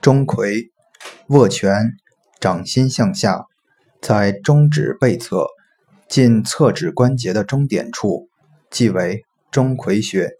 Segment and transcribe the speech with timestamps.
[0.00, 0.70] 钟馗
[1.28, 1.94] 握拳
[2.40, 3.46] 掌心向下
[4.00, 5.48] 在中指背侧
[6.08, 8.28] 近侧指关节的中点处
[8.70, 10.30] 即为钟馗穴。